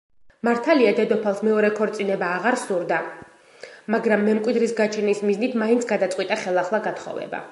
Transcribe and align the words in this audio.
მართალია 0.47 0.93
დედოფალს 0.99 1.41
მეორე 1.47 1.69
ქორწინება 1.79 2.29
აღარ 2.37 2.57
სურდა, 2.61 2.97
მაგრამ 3.95 4.25
მემკვიდრის 4.29 4.75
გაჩენის 4.81 5.23
მიზნით 5.31 5.61
მაინც 5.65 5.89
გადაწყვიტა 5.95 6.43
ხელახლა 6.45 6.85
გათხოვება. 6.91 7.47